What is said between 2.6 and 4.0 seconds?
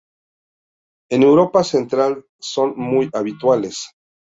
muy habituales.